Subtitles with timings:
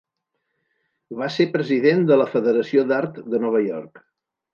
[1.19, 4.03] Va ser president de la Federació d'Art de Nova York.